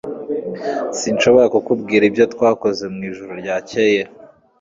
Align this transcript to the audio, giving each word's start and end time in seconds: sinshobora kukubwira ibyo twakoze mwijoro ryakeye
sinshobora 0.99 1.47
kukubwira 1.53 2.03
ibyo 2.09 2.25
twakoze 2.33 2.83
mwijoro 2.93 3.31
ryakeye 3.41 4.01